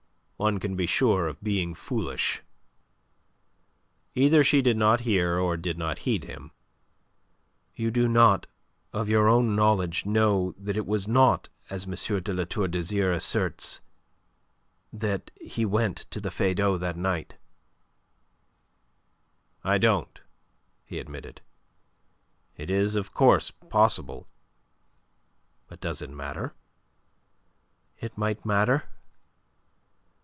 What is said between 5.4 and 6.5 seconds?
did not heed him.